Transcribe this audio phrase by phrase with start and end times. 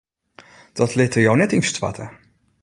[0.77, 2.05] Dat litte jo net ynstoarte.